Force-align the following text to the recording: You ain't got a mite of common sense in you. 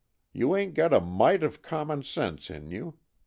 You 0.33 0.55
ain't 0.55 0.73
got 0.73 0.95
a 0.95 0.99
mite 0.99 1.43
of 1.43 1.61
common 1.61 2.01
sense 2.01 2.49
in 2.49 2.71
you. 2.71 2.97